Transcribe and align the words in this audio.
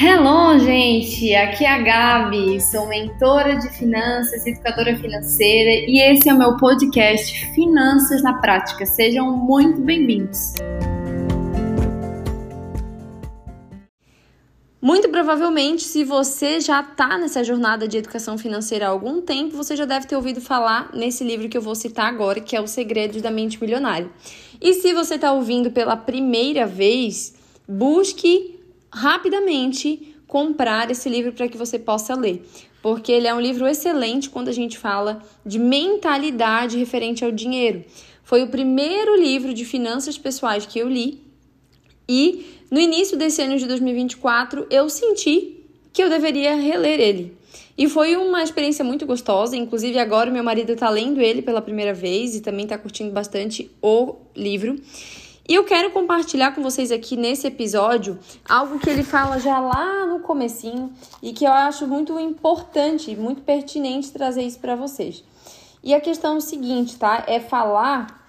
Hello, 0.00 0.56
gente! 0.60 1.34
Aqui 1.34 1.64
é 1.64 1.72
a 1.72 1.78
Gabi, 1.78 2.60
sou 2.60 2.86
mentora 2.86 3.56
de 3.56 3.68
finanças, 3.70 4.46
educadora 4.46 4.96
financeira 4.96 5.90
e 5.90 5.98
esse 5.98 6.28
é 6.28 6.34
o 6.34 6.38
meu 6.38 6.56
podcast 6.56 7.52
Finanças 7.52 8.22
na 8.22 8.34
Prática. 8.34 8.86
Sejam 8.86 9.36
muito 9.36 9.80
bem-vindos! 9.80 10.54
Muito 14.80 15.08
provavelmente, 15.08 15.82
se 15.82 16.04
você 16.04 16.60
já 16.60 16.80
está 16.80 17.18
nessa 17.18 17.42
jornada 17.42 17.88
de 17.88 17.98
educação 17.98 18.38
financeira 18.38 18.86
há 18.86 18.90
algum 18.90 19.20
tempo, 19.20 19.56
você 19.56 19.74
já 19.74 19.84
deve 19.84 20.06
ter 20.06 20.14
ouvido 20.14 20.40
falar 20.40 20.90
nesse 20.94 21.24
livro 21.24 21.48
que 21.48 21.58
eu 21.58 21.62
vou 21.62 21.74
citar 21.74 22.06
agora, 22.06 22.40
que 22.40 22.54
é 22.54 22.60
Os 22.60 22.70
Segredos 22.70 23.20
da 23.20 23.32
Mente 23.32 23.60
Milionária. 23.60 24.08
E 24.62 24.74
se 24.74 24.94
você 24.94 25.16
está 25.16 25.32
ouvindo 25.32 25.72
pela 25.72 25.96
primeira 25.96 26.66
vez, 26.66 27.34
busque 27.66 28.57
rapidamente 28.92 30.14
comprar 30.26 30.90
esse 30.90 31.08
livro 31.08 31.32
para 31.32 31.48
que 31.48 31.56
você 31.56 31.78
possa 31.78 32.14
ler, 32.14 32.46
porque 32.82 33.10
ele 33.10 33.26
é 33.26 33.34
um 33.34 33.40
livro 33.40 33.66
excelente 33.66 34.28
quando 34.28 34.48
a 34.48 34.52
gente 34.52 34.78
fala 34.78 35.22
de 35.44 35.58
mentalidade 35.58 36.76
referente 36.76 37.24
ao 37.24 37.32
dinheiro. 37.32 37.84
Foi 38.22 38.42
o 38.42 38.48
primeiro 38.48 39.16
livro 39.16 39.54
de 39.54 39.64
finanças 39.64 40.18
pessoais 40.18 40.66
que 40.66 40.78
eu 40.78 40.88
li 40.88 41.22
e 42.06 42.44
no 42.70 42.78
início 42.78 43.16
desse 43.16 43.40
ano 43.40 43.56
de 43.56 43.66
2024 43.66 44.66
eu 44.70 44.88
senti 44.90 45.64
que 45.92 46.02
eu 46.02 46.10
deveria 46.10 46.54
reler 46.54 47.00
ele. 47.00 47.38
E 47.76 47.88
foi 47.88 48.16
uma 48.16 48.42
experiência 48.42 48.84
muito 48.84 49.06
gostosa, 49.06 49.56
inclusive 49.56 49.98
agora 49.98 50.30
meu 50.30 50.42
marido 50.42 50.72
está 50.72 50.90
lendo 50.90 51.20
ele 51.20 51.40
pela 51.40 51.62
primeira 51.62 51.94
vez 51.94 52.34
e 52.34 52.40
também 52.40 52.64
está 52.64 52.76
curtindo 52.76 53.12
bastante 53.12 53.70
o 53.80 54.16
livro. 54.34 54.76
E 55.48 55.54
eu 55.54 55.64
quero 55.64 55.90
compartilhar 55.90 56.54
com 56.54 56.62
vocês 56.62 56.92
aqui 56.92 57.16
nesse 57.16 57.46
episódio 57.46 58.18
algo 58.46 58.78
que 58.78 58.90
ele 58.90 59.02
fala 59.02 59.40
já 59.40 59.58
lá 59.58 60.04
no 60.04 60.20
comecinho 60.20 60.92
e 61.22 61.32
que 61.32 61.46
eu 61.46 61.50
acho 61.50 61.86
muito 61.86 62.20
importante, 62.20 63.16
muito 63.16 63.40
pertinente 63.40 64.12
trazer 64.12 64.42
isso 64.42 64.58
para 64.58 64.76
vocês. 64.76 65.24
E 65.82 65.94
a 65.94 66.02
questão 66.02 66.34
é 66.34 66.36
o 66.36 66.40
seguinte, 66.42 66.98
tá? 66.98 67.24
É 67.26 67.40
falar 67.40 68.22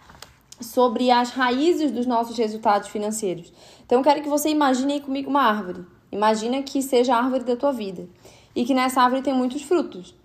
sobre 0.62 1.12
as 1.12 1.32
raízes 1.32 1.92
dos 1.92 2.06
nossos 2.06 2.38
resultados 2.38 2.88
financeiros. 2.88 3.52
Então 3.86 3.98
eu 4.00 4.04
quero 4.04 4.22
que 4.22 4.30
você 4.30 4.48
imagine 4.48 4.94
aí 4.94 5.02
comigo 5.02 5.30
uma 5.30 5.44
árvore. 5.44 5.86
Imagina 6.10 6.64
que 6.64 6.82
seja 6.82 7.16
a 7.16 7.18
árvore 7.22 7.44
da 7.44 7.58
tua 7.58 7.74
vida 7.74 8.08
e 8.56 8.64
que 8.64 8.74
nessa 8.74 9.02
árvore 9.02 9.24
tem 9.24 9.34
muitos 9.34 9.62
frutos. 9.64 10.16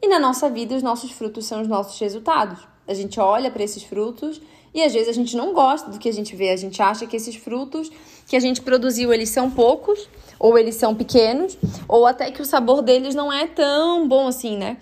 E 0.00 0.06
na 0.06 0.20
nossa 0.20 0.48
vida 0.48 0.76
os 0.76 0.82
nossos 0.82 1.10
frutos 1.10 1.44
são 1.44 1.60
os 1.60 1.66
nossos 1.66 1.98
resultados. 1.98 2.60
A 2.86 2.94
gente 2.94 3.18
olha 3.18 3.50
para 3.50 3.64
esses 3.64 3.82
frutos 3.82 4.40
e 4.76 4.82
às 4.82 4.92
vezes 4.92 5.08
a 5.08 5.12
gente 5.12 5.34
não 5.34 5.54
gosta 5.54 5.90
do 5.90 5.98
que 5.98 6.06
a 6.06 6.12
gente 6.12 6.36
vê, 6.36 6.50
a 6.50 6.56
gente 6.56 6.82
acha 6.82 7.06
que 7.06 7.16
esses 7.16 7.34
frutos 7.34 7.90
que 8.28 8.36
a 8.36 8.40
gente 8.40 8.60
produziu, 8.60 9.10
eles 9.10 9.30
são 9.30 9.50
poucos, 9.50 10.06
ou 10.38 10.58
eles 10.58 10.74
são 10.74 10.94
pequenos, 10.94 11.56
ou 11.88 12.04
até 12.04 12.30
que 12.30 12.42
o 12.42 12.44
sabor 12.44 12.82
deles 12.82 13.14
não 13.14 13.32
é 13.32 13.46
tão 13.46 14.06
bom 14.06 14.26
assim, 14.26 14.58
né? 14.58 14.76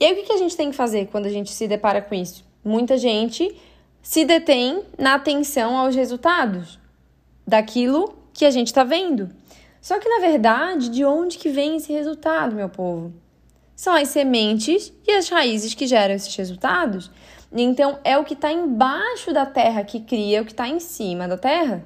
E 0.00 0.04
aí 0.06 0.18
o 0.18 0.24
que 0.24 0.32
a 0.32 0.38
gente 0.38 0.56
tem 0.56 0.70
que 0.70 0.76
fazer 0.76 1.08
quando 1.08 1.26
a 1.26 1.30
gente 1.30 1.52
se 1.52 1.68
depara 1.68 2.00
com 2.00 2.14
isso? 2.14 2.42
Muita 2.64 2.96
gente 2.96 3.54
se 4.00 4.24
detém 4.24 4.82
na 4.98 5.14
atenção 5.14 5.76
aos 5.76 5.94
resultados 5.94 6.78
daquilo 7.46 8.14
que 8.32 8.46
a 8.46 8.50
gente 8.50 8.68
está 8.68 8.82
vendo. 8.82 9.28
Só 9.78 9.98
que 9.98 10.08
na 10.08 10.20
verdade, 10.26 10.88
de 10.88 11.04
onde 11.04 11.36
que 11.36 11.50
vem 11.50 11.76
esse 11.76 11.92
resultado, 11.92 12.56
meu 12.56 12.70
povo? 12.70 13.12
São 13.76 13.94
as 13.94 14.08
sementes 14.08 14.90
e 15.06 15.12
as 15.12 15.28
raízes 15.28 15.74
que 15.74 15.86
geram 15.86 16.14
esses 16.14 16.34
resultados. 16.34 17.10
Então, 17.62 18.00
é 18.02 18.18
o 18.18 18.24
que 18.24 18.34
está 18.34 18.52
embaixo 18.52 19.32
da 19.32 19.46
terra 19.46 19.84
que 19.84 20.00
cria 20.00 20.42
o 20.42 20.44
que 20.44 20.50
está 20.50 20.66
em 20.66 20.80
cima 20.80 21.28
da 21.28 21.38
terra. 21.38 21.84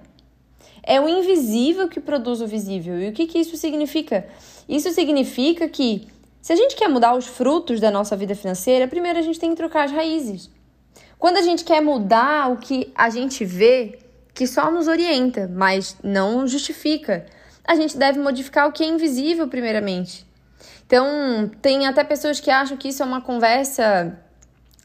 É 0.83 0.99
o 0.99 1.07
invisível 1.07 1.89
que 1.89 2.01
produz 2.01 2.41
o 2.41 2.47
visível. 2.47 2.99
E 2.99 3.09
o 3.09 3.13
que, 3.13 3.27
que 3.27 3.39
isso 3.39 3.55
significa? 3.59 4.27
Isso 4.67 4.91
significa 4.93 5.69
que, 5.69 6.09
se 6.41 6.55
a 6.55 6.57
gente 6.57 6.75
quer 6.75 6.89
mudar 6.89 7.15
os 7.15 7.27
frutos 7.27 7.81
da 7.81 7.91
nossa 7.91 8.17
vida 8.17 8.35
financeira, 8.35 8.89
primeiro 8.89 9.19
a 9.19 9.23
gente 9.23 9.39
tem 9.39 9.51
que 9.51 9.57
trocar 9.57 9.85
as 9.85 9.93
raízes. 9.93 10.51
Quando 11.19 11.37
a 11.37 11.43
gente 11.43 11.65
quer 11.65 11.83
mudar 11.83 12.51
o 12.51 12.57
que 12.57 12.91
a 12.95 13.11
gente 13.11 13.45
vê, 13.45 13.99
que 14.33 14.47
só 14.47 14.71
nos 14.71 14.89
orienta, 14.89 15.51
mas 15.53 15.99
não 16.03 16.47
justifica, 16.47 17.27
a 17.63 17.75
gente 17.75 17.99
deve 17.99 18.19
modificar 18.19 18.67
o 18.67 18.73
que 18.73 18.83
é 18.83 18.87
invisível, 18.87 19.49
primeiramente. 19.49 20.27
Então, 20.87 21.51
tem 21.61 21.87
até 21.87 22.03
pessoas 22.03 22.41
que 22.41 22.51
acham 22.51 22.79
que 22.79 22.89
isso 22.89 23.03
é 23.03 23.07
uma 23.07 23.21
conversa 23.21 24.19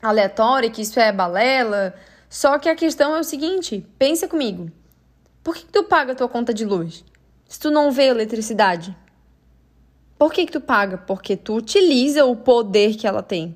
aleatória, 0.04 0.70
que 0.70 0.82
isso 0.82 1.00
é 1.00 1.12
balela. 1.12 1.96
Só 2.30 2.60
que 2.60 2.68
a 2.68 2.76
questão 2.76 3.16
é 3.16 3.20
o 3.20 3.24
seguinte: 3.24 3.86
pensa 3.98 4.28
comigo. 4.28 4.70
Por 5.44 5.56
que, 5.56 5.66
que 5.66 5.72
tu 5.72 5.84
paga 5.84 6.14
a 6.14 6.16
tua 6.16 6.30
conta 6.30 6.54
de 6.54 6.66
luz? 6.66 7.04
Se 7.48 7.60
tu 7.60 7.72
não 7.72 7.92
vê 7.92 8.06
eletricidade? 8.06 8.96
Por 10.18 10.32
que, 10.32 10.46
que 10.46 10.52
tu 10.52 10.62
paga? 10.62 10.98
Porque 10.98 11.36
tu 11.36 11.56
utiliza 11.56 12.26
o 12.26 12.36
poder 12.36 12.96
que 12.96 13.06
ela 13.06 13.22
tem, 13.22 13.56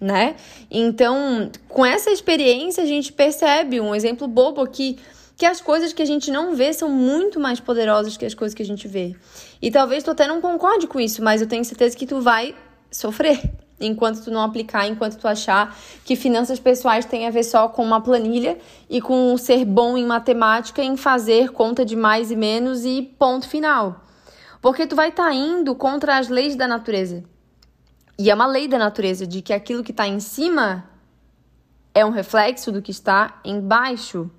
né? 0.00 0.34
Então, 0.70 1.50
com 1.68 1.86
essa 1.86 2.10
experiência, 2.10 2.82
a 2.82 2.86
gente 2.86 3.12
percebe 3.12 3.80
um 3.80 3.94
exemplo 3.94 4.26
bobo 4.26 4.60
aqui 4.60 4.98
que 5.36 5.46
as 5.46 5.60
coisas 5.60 5.92
que 5.92 6.02
a 6.02 6.06
gente 6.06 6.30
não 6.30 6.54
vê 6.54 6.72
são 6.72 6.88
muito 6.88 7.38
mais 7.38 7.60
poderosas 7.60 8.16
que 8.16 8.24
as 8.24 8.34
coisas 8.34 8.54
que 8.54 8.62
a 8.62 8.66
gente 8.66 8.88
vê. 8.88 9.14
E 9.62 9.70
talvez 9.70 10.02
tu 10.02 10.10
até 10.10 10.26
não 10.26 10.40
concorde 10.40 10.86
com 10.86 11.00
isso, 11.00 11.22
mas 11.22 11.40
eu 11.40 11.48
tenho 11.48 11.64
certeza 11.64 11.96
que 11.96 12.06
tu 12.06 12.20
vai 12.20 12.54
sofrer 12.90 13.40
enquanto 13.80 14.22
tu 14.22 14.30
não 14.30 14.42
aplicar, 14.42 14.86
enquanto 14.86 15.16
tu 15.16 15.26
achar 15.26 15.76
que 16.04 16.16
finanças 16.16 16.58
pessoais 16.58 17.04
tem 17.04 17.26
a 17.26 17.30
ver 17.30 17.42
só 17.42 17.68
com 17.68 17.84
uma 17.84 18.00
planilha 18.00 18.58
e 18.88 19.00
com 19.00 19.36
ser 19.36 19.64
bom 19.64 19.96
em 19.96 20.06
matemática, 20.06 20.82
em 20.82 20.96
fazer 20.96 21.50
conta 21.50 21.84
de 21.84 21.96
mais 21.96 22.30
e 22.30 22.36
menos 22.36 22.84
e 22.84 23.02
ponto 23.18 23.48
final. 23.48 24.00
Porque 24.60 24.86
tu 24.86 24.96
vai 24.96 25.08
estar 25.08 25.26
tá 25.26 25.34
indo 25.34 25.74
contra 25.74 26.16
as 26.16 26.28
leis 26.28 26.56
da 26.56 26.66
natureza. 26.66 27.24
E 28.18 28.30
é 28.30 28.34
uma 28.34 28.46
lei 28.46 28.68
da 28.68 28.78
natureza 28.78 29.26
de 29.26 29.42
que 29.42 29.52
aquilo 29.52 29.82
que 29.82 29.90
está 29.90 30.06
em 30.06 30.20
cima 30.20 30.84
é 31.92 32.04
um 32.04 32.10
reflexo 32.10 32.70
do 32.70 32.80
que 32.80 32.90
está 32.90 33.40
embaixo 33.44 34.30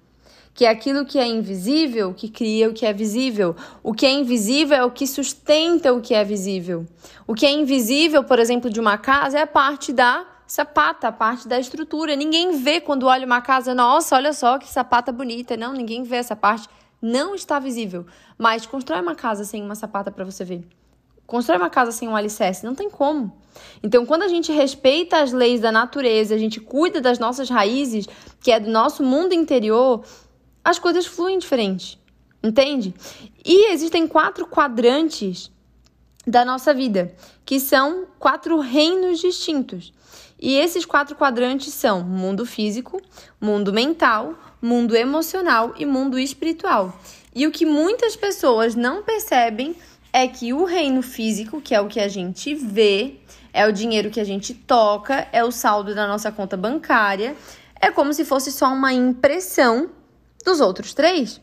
que 0.55 0.63
é 0.63 0.69
aquilo 0.69 1.05
que 1.05 1.19
é 1.19 1.27
invisível 1.27 2.13
que 2.13 2.29
cria 2.29 2.69
o 2.69 2.73
que 2.73 2.85
é 2.85 2.93
visível. 2.93 3.57
O 3.83 3.93
que 3.93 4.05
é 4.05 4.11
invisível 4.11 4.77
é 4.77 4.85
o 4.85 4.89
que 4.89 5.05
sustenta 5.05 5.93
o 5.93 5.99
que 5.99 6.15
é 6.15 6.23
visível. 6.23 6.87
O 7.27 7.35
que 7.35 7.45
é 7.45 7.51
invisível, 7.51 8.23
por 8.23 8.39
exemplo, 8.39 8.69
de 8.69 8.79
uma 8.79 8.97
casa 8.97 9.37
é 9.37 9.41
a 9.41 9.47
parte 9.47 9.91
da 9.91 10.25
sapata, 10.47 11.09
a 11.09 11.11
parte 11.11 11.45
da 11.45 11.59
estrutura. 11.59 12.15
Ninguém 12.15 12.57
vê 12.57 12.79
quando 12.79 13.05
olha 13.05 13.25
uma 13.25 13.41
casa, 13.41 13.75
nossa, 13.75 14.15
olha 14.15 14.31
só 14.31 14.57
que 14.57 14.69
sapata 14.69 15.11
bonita. 15.11 15.57
Não, 15.57 15.73
ninguém 15.73 16.03
vê 16.03 16.15
essa 16.15 16.37
parte. 16.37 16.69
Não 17.01 17.35
está 17.35 17.59
visível. 17.59 18.05
Mas 18.37 18.65
constrói 18.65 19.01
uma 19.01 19.13
casa 19.13 19.43
sem 19.43 19.61
uma 19.61 19.75
sapata 19.75 20.09
para 20.09 20.23
você 20.23 20.45
ver. 20.45 20.65
Constrói 21.27 21.57
uma 21.57 21.69
casa 21.69 21.91
sem 21.91 22.07
um 22.07 22.15
alicerce, 22.15 22.65
não 22.65 22.75
tem 22.75 22.89
como. 22.89 23.35
Então, 23.83 24.05
quando 24.05 24.23
a 24.23 24.27
gente 24.27 24.51
respeita 24.51 25.17
as 25.17 25.33
leis 25.33 25.59
da 25.59 25.71
natureza, 25.71 26.35
a 26.35 26.37
gente 26.37 26.59
cuida 26.59 27.01
das 27.01 27.19
nossas 27.19 27.49
raízes, 27.49 28.07
que 28.39 28.51
é 28.51 28.59
do 28.59 28.69
nosso 28.69 29.03
mundo 29.03 29.33
interior, 29.33 30.03
as 30.65 30.79
coisas 30.79 31.05
fluem 31.05 31.37
diferente, 31.37 32.01
entende? 32.43 32.91
E 33.45 33.71
existem 33.71 34.07
quatro 34.07 34.47
quadrantes 34.47 35.51
da 36.25 36.43
nossa 36.43 36.73
vida, 36.73 37.13
que 37.45 37.59
são 37.59 38.07
quatro 38.17 38.59
reinos 38.59 39.19
distintos. 39.19 39.93
E 40.41 40.55
esses 40.55 40.83
quatro 40.83 41.15
quadrantes 41.15 41.71
são 41.71 42.03
mundo 42.03 42.47
físico, 42.47 42.99
mundo 43.39 43.71
mental, 43.71 44.33
mundo 44.59 44.95
emocional 44.95 45.75
e 45.77 45.85
mundo 45.85 46.17
espiritual. 46.17 46.99
E 47.33 47.45
o 47.45 47.51
que 47.51 47.65
muitas 47.65 48.15
pessoas 48.15 48.73
não 48.73 49.03
percebem 49.03 49.75
é 50.11 50.27
que 50.27 50.51
o 50.51 50.63
reino 50.65 51.03
físico, 51.03 51.61
que 51.61 51.75
é 51.75 51.79
o 51.79 51.87
que 51.87 51.99
a 51.99 52.07
gente 52.07 52.55
vê, 52.55 53.19
é 53.53 53.67
o 53.67 53.71
dinheiro 53.71 54.09
que 54.09 54.19
a 54.19 54.23
gente 54.23 54.53
toca, 54.53 55.27
é 55.31 55.43
o 55.43 55.51
saldo 55.51 55.93
da 55.93 56.07
nossa 56.07 56.31
conta 56.31 56.57
bancária, 56.57 57.35
é 57.79 57.91
como 57.91 58.13
se 58.13 58.25
fosse 58.25 58.51
só 58.51 58.73
uma 58.73 58.91
impressão 58.91 59.91
dos 60.45 60.61
outros 60.61 60.93
três. 60.93 61.41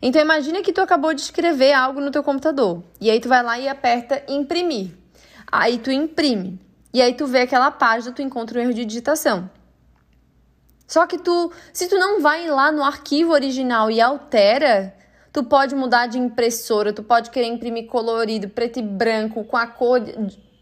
Então 0.00 0.20
imagina 0.20 0.62
que 0.62 0.72
tu 0.72 0.80
acabou 0.80 1.14
de 1.14 1.22
escrever 1.22 1.72
algo 1.72 2.00
no 2.00 2.10
teu 2.10 2.22
computador 2.22 2.84
e 3.00 3.10
aí 3.10 3.18
tu 3.18 3.28
vai 3.28 3.42
lá 3.42 3.58
e 3.58 3.66
aperta 3.66 4.22
imprimir. 4.28 4.90
Aí 5.50 5.78
tu 5.78 5.90
imprime. 5.90 6.60
E 6.94 7.00
aí 7.00 7.14
tu 7.14 7.26
vê 7.26 7.40
aquela 7.40 7.70
página, 7.70 8.12
tu 8.12 8.20
encontra 8.20 8.58
um 8.58 8.62
erro 8.62 8.74
de 8.74 8.84
digitação. 8.84 9.50
Só 10.86 11.06
que 11.06 11.16
tu, 11.16 11.50
se 11.72 11.88
tu 11.88 11.98
não 11.98 12.20
vai 12.20 12.46
lá 12.48 12.70
no 12.70 12.84
arquivo 12.84 13.32
original 13.32 13.90
e 13.90 13.98
altera, 13.98 14.94
tu 15.32 15.42
pode 15.42 15.74
mudar 15.74 16.06
de 16.06 16.18
impressora, 16.18 16.92
tu 16.92 17.02
pode 17.02 17.30
querer 17.30 17.46
imprimir 17.46 17.86
colorido, 17.86 18.50
preto 18.50 18.78
e 18.78 18.82
branco, 18.82 19.42
com 19.44 19.56
a 19.56 19.66
cor, 19.66 20.02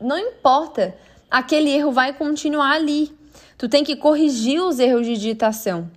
não 0.01 0.17
importa. 0.17 0.95
Aquele 1.29 1.71
erro 1.71 1.91
vai 1.91 2.13
continuar 2.13 2.73
ali. 2.73 3.13
Tu 3.59 3.69
tem 3.69 3.83
que 3.83 3.97
corrigir 3.97 4.63
os 4.63 4.79
erros 4.79 5.05
de 5.05 5.15
digitação. 5.15 5.91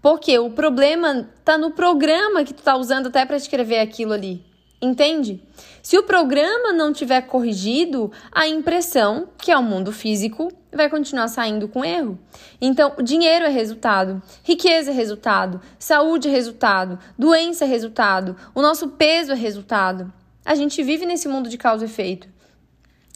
Porque 0.00 0.38
o 0.38 0.50
problema 0.50 1.28
está 1.38 1.58
no 1.58 1.72
programa 1.72 2.44
que 2.44 2.54
tu 2.54 2.58
está 2.58 2.76
usando 2.76 3.08
até 3.08 3.26
para 3.26 3.36
escrever 3.36 3.80
aquilo 3.80 4.12
ali. 4.12 4.44
Entende? 4.80 5.42
Se 5.82 5.98
o 5.98 6.04
programa 6.04 6.72
não 6.72 6.92
tiver 6.92 7.22
corrigido, 7.22 8.12
a 8.30 8.46
impressão, 8.46 9.28
que 9.36 9.50
é 9.50 9.58
o 9.58 9.62
mundo 9.62 9.90
físico, 9.90 10.52
vai 10.72 10.88
continuar 10.88 11.26
saindo 11.26 11.66
com 11.66 11.84
erro. 11.84 12.16
Então, 12.60 12.94
dinheiro 13.02 13.44
é 13.44 13.48
resultado, 13.48 14.22
riqueza 14.44 14.92
é 14.92 14.94
resultado, 14.94 15.60
saúde 15.80 16.28
é 16.28 16.30
resultado, 16.30 16.96
doença 17.18 17.64
é 17.64 17.68
resultado, 17.68 18.36
o 18.54 18.62
nosso 18.62 18.88
peso 18.90 19.32
é 19.32 19.34
resultado. 19.34 20.12
A 20.44 20.54
gente 20.54 20.80
vive 20.82 21.04
nesse 21.04 21.26
mundo 21.26 21.48
de 21.48 21.58
causa 21.58 21.84
e 21.84 21.88
efeito. 21.88 22.28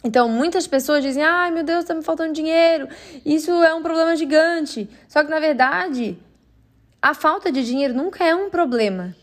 Então, 0.03 0.27
muitas 0.27 0.67
pessoas 0.67 1.01
dizem: 1.01 1.23
ai 1.23 1.49
meu 1.49 1.63
Deus, 1.63 1.79
está 1.79 1.93
me 1.93 2.03
faltando 2.03 2.33
dinheiro, 2.33 2.89
isso 3.25 3.51
é 3.63 3.73
um 3.73 3.81
problema 3.81 4.17
gigante. 4.17 4.89
Só 5.07 5.23
que, 5.23 5.29
na 5.29 5.39
verdade, 5.39 6.17
a 7.03 7.13
falta 7.13 7.51
de 7.51 7.65
dinheiro 7.65 7.93
nunca 7.93 8.23
é 8.23 8.33
um 8.33 8.49
problema. 8.49 9.13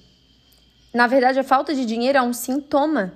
Na 0.93 1.07
verdade, 1.07 1.39
a 1.39 1.43
falta 1.43 1.75
de 1.75 1.87
dinheiro 1.87 2.19
é 2.19 2.21
um 2.21 2.35
sintoma 2.35 3.15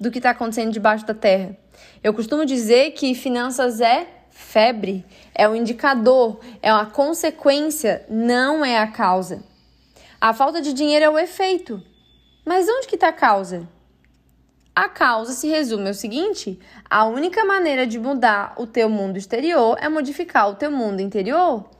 do 0.00 0.10
que 0.10 0.18
está 0.18 0.30
acontecendo 0.30 0.72
debaixo 0.72 1.06
da 1.06 1.14
terra. 1.14 1.56
Eu 2.02 2.12
costumo 2.12 2.44
dizer 2.44 2.90
que 2.94 3.14
finanças 3.14 3.80
é 3.80 4.08
febre, 4.28 5.06
é 5.32 5.48
um 5.48 5.54
indicador, 5.54 6.40
é 6.60 6.72
uma 6.72 6.86
consequência, 6.86 8.04
não 8.10 8.64
é 8.64 8.76
a 8.76 8.88
causa. 8.88 9.44
A 10.20 10.34
falta 10.34 10.60
de 10.60 10.72
dinheiro 10.72 11.04
é 11.04 11.08
o 11.08 11.16
efeito. 11.16 11.80
Mas 12.44 12.68
onde 12.68 12.88
que 12.88 12.96
está 12.96 13.10
a 13.10 13.12
causa? 13.12 13.68
A 14.74 14.88
causa 14.88 15.32
se 15.32 15.46
resume 15.46 15.86
ao 15.86 15.94
seguinte: 15.94 16.58
a 16.90 17.04
única 17.04 17.44
maneira 17.44 17.86
de 17.86 18.00
mudar 18.00 18.54
o 18.58 18.66
teu 18.66 18.88
mundo 18.88 19.16
exterior 19.16 19.76
é 19.80 19.88
modificar 19.88 20.50
o 20.50 20.56
teu 20.56 20.72
mundo 20.72 20.98
interior. 20.98 21.70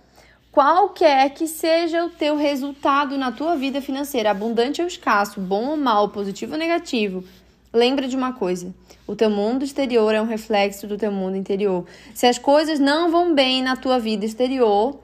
Qualquer 0.52 1.30
que 1.30 1.48
seja 1.48 2.04
o 2.04 2.10
teu 2.10 2.36
resultado 2.36 3.16
na 3.16 3.32
tua 3.32 3.56
vida 3.56 3.80
financeira, 3.80 4.30
abundante 4.30 4.82
ou 4.82 4.86
escasso, 4.86 5.40
bom 5.40 5.68
ou 5.68 5.76
mal, 5.78 6.10
positivo 6.10 6.52
ou 6.52 6.58
negativo, 6.58 7.24
lembra 7.72 8.06
de 8.06 8.14
uma 8.14 8.34
coisa: 8.34 8.74
o 9.06 9.16
teu 9.16 9.30
mundo 9.30 9.64
exterior 9.64 10.14
é 10.14 10.20
um 10.20 10.26
reflexo 10.26 10.86
do 10.86 10.98
teu 10.98 11.10
mundo 11.10 11.38
interior. 11.38 11.86
Se 12.14 12.26
as 12.26 12.36
coisas 12.36 12.78
não 12.78 13.10
vão 13.10 13.34
bem 13.34 13.62
na 13.62 13.76
tua 13.76 13.98
vida 13.98 14.26
exterior, 14.26 15.00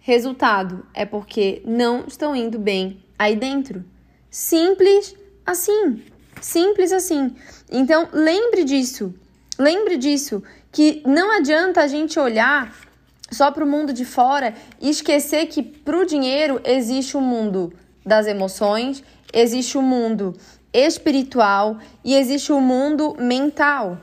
resultado 0.00 0.86
é 0.92 1.06
porque 1.06 1.62
não 1.64 2.04
estão 2.06 2.36
indo 2.36 2.58
bem 2.58 3.02
aí 3.18 3.34
dentro. 3.34 3.82
Simples 4.30 5.16
assim. 5.46 6.02
Simples 6.38 6.92
assim. 6.92 7.34
Então, 7.72 8.10
lembre 8.12 8.62
disso. 8.62 9.14
Lembre 9.58 9.96
disso. 9.96 10.42
Que 10.70 11.02
não 11.06 11.34
adianta 11.34 11.80
a 11.80 11.86
gente 11.86 12.20
olhar 12.20 12.85
só 13.30 13.50
para 13.50 13.64
o 13.64 13.66
mundo 13.66 13.92
de 13.92 14.04
fora 14.04 14.54
e 14.80 14.88
esquecer 14.88 15.46
que 15.46 15.62
para 15.62 15.98
o 15.98 16.06
dinheiro 16.06 16.60
existe 16.64 17.16
o 17.16 17.20
um 17.20 17.22
mundo 17.22 17.72
das 18.04 18.26
emoções, 18.26 19.02
existe 19.32 19.76
o 19.76 19.80
um 19.80 19.84
mundo 19.84 20.34
espiritual 20.72 21.78
e 22.04 22.14
existe 22.14 22.52
o 22.52 22.56
um 22.56 22.60
mundo 22.60 23.16
mental. 23.18 23.98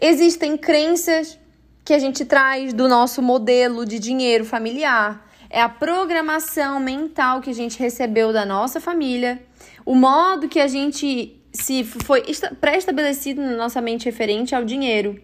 Existem 0.00 0.56
crenças 0.56 1.38
que 1.84 1.92
a 1.92 1.98
gente 1.98 2.24
traz 2.24 2.72
do 2.72 2.88
nosso 2.88 3.22
modelo 3.22 3.84
de 3.86 3.98
dinheiro 3.98 4.44
familiar. 4.44 5.28
É 5.48 5.60
a 5.60 5.68
programação 5.68 6.80
mental 6.80 7.40
que 7.40 7.50
a 7.50 7.54
gente 7.54 7.78
recebeu 7.78 8.32
da 8.32 8.44
nossa 8.44 8.80
família, 8.80 9.42
o 9.84 9.94
modo 9.94 10.48
que 10.48 10.58
a 10.58 10.66
gente 10.66 11.38
se 11.52 11.84
foi 11.84 12.22
pré-estabelecido 12.60 13.42
na 13.42 13.56
nossa 13.56 13.80
mente 13.80 14.06
referente 14.06 14.54
ao 14.54 14.64
dinheiro. 14.64 15.20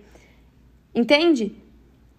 Entende? 0.94 1.56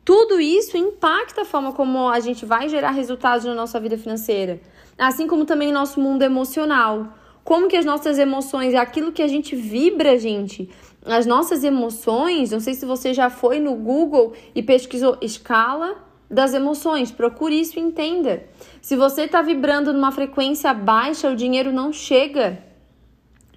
Tudo 0.04 0.40
isso 0.40 0.78
impacta 0.78 1.42
a 1.42 1.46
forma 1.46 1.72
como 1.74 2.10
a 2.10 2.20
gente 2.20 2.46
vai 2.46 2.68
gerar 2.68 2.92
resultados 2.92 3.46
na 3.46 3.54
nossa 3.54 3.80
vida 3.80 3.98
financeira, 3.98 4.60
assim 4.98 5.28
como 5.28 5.46
também 5.46 5.72
nosso 5.72 6.00
mundo 6.00 6.24
emocional. 6.24 7.14
Como 7.44 7.68
que 7.68 7.76
as 7.76 7.86
nossas 7.86 8.20
emoções, 8.20 8.76
aquilo 8.76 9.12
que 9.12 9.24
a 9.24 9.28
gente 9.28 9.56
vibra, 9.56 10.20
gente, 10.20 10.70
as 11.06 11.26
nossas 11.26 11.64
emoções, 11.64 12.52
não 12.52 12.60
sei 12.60 12.74
se 12.74 12.86
você 12.86 13.14
já 13.14 13.30
foi 13.30 13.60
no 13.60 13.74
Google 13.76 14.34
e 14.54 14.62
pesquisou 14.62 15.18
escala 15.22 15.96
das 16.30 16.54
emoções, 16.54 17.12
procure 17.12 17.60
isso 17.60 17.80
e 17.80 17.82
entenda. 17.82 18.44
Se 18.82 18.96
você 18.96 19.24
está 19.24 19.42
vibrando 19.42 19.92
numa 19.92 20.12
frequência 20.12 20.74
baixa, 20.74 21.30
o 21.30 21.36
dinheiro 21.36 21.72
não 21.72 21.92
chega. 21.92 22.64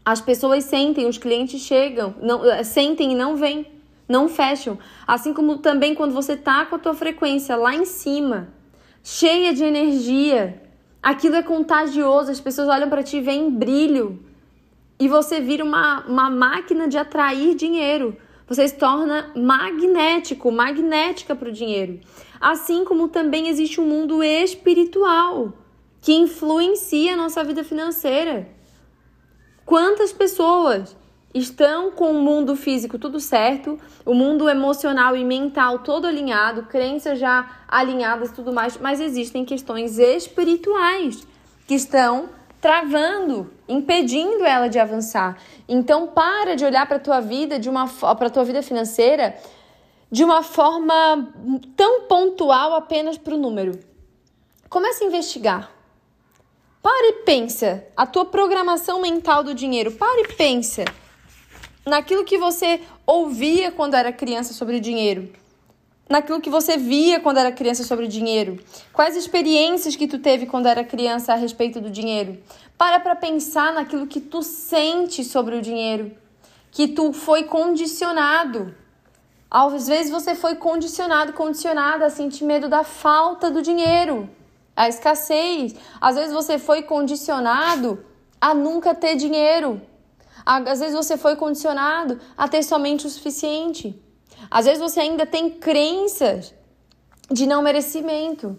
As 0.04 0.20
pessoas 0.20 0.64
sentem, 0.64 1.06
os 1.06 1.18
clientes 1.18 1.60
chegam, 1.60 2.14
não, 2.20 2.44
eh, 2.44 2.64
sentem 2.64 3.12
e 3.12 3.14
não 3.14 3.36
vêm, 3.36 3.66
não 4.12 4.28
fecham. 4.28 4.78
Assim 5.06 5.32
como 5.32 5.58
também 5.58 5.94
quando 5.94 6.12
você 6.12 6.36
tá 6.36 6.66
com 6.66 6.76
a 6.76 6.78
tua 6.78 6.94
frequência 6.94 7.56
lá 7.56 7.74
em 7.74 7.86
cima, 7.86 8.48
cheia 9.02 9.52
de 9.54 9.64
energia, 9.64 10.62
aquilo 11.02 11.36
é 11.36 11.42
contagioso, 11.42 12.30
as 12.30 12.40
pessoas 12.40 12.68
olham 12.68 12.88
para 12.90 13.02
ti 13.02 13.16
e 13.16 13.22
veem 13.22 13.50
brilho. 13.50 14.22
E 15.00 15.08
você 15.08 15.40
vira 15.40 15.64
uma, 15.64 16.06
uma 16.06 16.30
máquina 16.30 16.86
de 16.86 16.98
atrair 16.98 17.56
dinheiro. 17.56 18.16
Você 18.46 18.68
se 18.68 18.76
torna 18.76 19.32
magnético, 19.34 20.52
magnética 20.52 21.34
para 21.34 21.48
o 21.48 21.52
dinheiro. 21.52 21.98
Assim 22.38 22.84
como 22.84 23.08
também 23.08 23.48
existe 23.48 23.80
um 23.80 23.86
mundo 23.86 24.22
espiritual 24.22 25.54
que 26.02 26.12
influencia 26.12 27.14
a 27.14 27.16
nossa 27.16 27.42
vida 27.42 27.64
financeira. 27.64 28.48
Quantas 29.64 30.12
pessoas 30.12 30.96
estão 31.34 31.90
com 31.90 32.10
o 32.10 32.22
mundo 32.22 32.54
físico 32.54 32.98
tudo 32.98 33.18
certo, 33.18 33.78
o 34.04 34.14
mundo 34.14 34.48
emocional 34.48 35.16
e 35.16 35.24
mental 35.24 35.78
todo 35.78 36.06
alinhado, 36.06 36.64
crenças 36.64 37.18
já 37.18 37.48
alinhadas 37.66 38.30
e 38.30 38.34
tudo 38.34 38.52
mais, 38.52 38.76
mas 38.76 39.00
existem 39.00 39.44
questões 39.44 39.98
espirituais 39.98 41.26
que 41.66 41.74
estão 41.74 42.28
travando, 42.60 43.50
impedindo 43.66 44.44
ela 44.44 44.68
de 44.68 44.78
avançar. 44.78 45.38
Então 45.68 46.08
para 46.08 46.54
de 46.54 46.64
olhar 46.64 46.86
para 46.86 46.98
tua 46.98 47.20
vida 47.20 47.58
de 47.58 47.68
uma 47.68 47.88
para 47.88 48.30
tua 48.30 48.44
vida 48.44 48.62
financeira 48.62 49.36
de 50.10 50.22
uma 50.22 50.42
forma 50.42 51.32
tão 51.74 52.02
pontual 52.02 52.74
apenas 52.74 53.16
para 53.16 53.34
o 53.34 53.38
número. 53.38 53.80
Comece 54.68 55.04
a 55.04 55.06
investigar. 55.06 55.72
Pare 56.82 57.08
e 57.08 57.12
pensa. 57.24 57.86
A 57.96 58.04
tua 58.04 58.26
programação 58.26 59.00
mental 59.00 59.42
do 59.42 59.54
dinheiro. 59.54 59.92
Pare 59.92 60.22
e 60.22 60.34
pensa 60.34 60.84
naquilo 61.86 62.24
que 62.24 62.38
você 62.38 62.80
ouvia 63.06 63.70
quando 63.70 63.94
era 63.94 64.12
criança 64.12 64.52
sobre 64.52 64.80
dinheiro. 64.80 65.32
Naquilo 66.08 66.40
que 66.40 66.50
você 66.50 66.76
via 66.76 67.20
quando 67.20 67.38
era 67.38 67.50
criança 67.52 67.84
sobre 67.84 68.06
dinheiro. 68.06 68.58
Quais 68.92 69.16
experiências 69.16 69.96
que 69.96 70.06
tu 70.06 70.18
teve 70.18 70.46
quando 70.46 70.66
era 70.66 70.84
criança 70.84 71.32
a 71.32 71.36
respeito 71.36 71.80
do 71.80 71.90
dinheiro? 71.90 72.38
Para 72.76 73.00
para 73.00 73.16
pensar 73.16 73.72
naquilo 73.72 74.06
que 74.06 74.20
tu 74.20 74.42
sente 74.42 75.24
sobre 75.24 75.56
o 75.56 75.62
dinheiro. 75.62 76.12
Que 76.70 76.88
tu 76.88 77.12
foi 77.12 77.44
condicionado. 77.44 78.74
Às 79.50 79.86
vezes 79.88 80.10
você 80.10 80.34
foi 80.34 80.56
condicionado, 80.56 81.32
condicionada 81.32 82.06
a 82.06 82.10
sentir 82.10 82.44
medo 82.44 82.68
da 82.68 82.84
falta 82.84 83.50
do 83.50 83.62
dinheiro 83.62 84.28
a 84.76 84.88
escassez. 84.88 85.74
Às 86.00 86.16
vezes 86.16 86.32
você 86.32 86.58
foi 86.58 86.82
condicionado 86.82 88.04
a 88.40 88.54
nunca 88.54 88.94
ter 88.94 89.16
dinheiro. 89.16 89.80
Às 90.44 90.80
vezes 90.80 90.94
você 90.94 91.16
foi 91.16 91.36
condicionado 91.36 92.18
a 92.36 92.48
ter 92.48 92.62
somente 92.62 93.06
o 93.06 93.10
suficiente. 93.10 94.00
Às 94.50 94.66
vezes 94.66 94.80
você 94.80 95.00
ainda 95.00 95.24
tem 95.24 95.50
crenças 95.50 96.54
de 97.30 97.46
não 97.46 97.62
merecimento. 97.62 98.56